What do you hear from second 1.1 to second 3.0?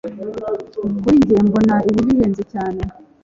njye mbona ibi bihenze cyane